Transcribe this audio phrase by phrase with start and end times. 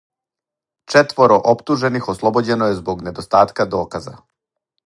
[0.93, 4.19] Четворо оптужених ослобођено је због недостатка доказа.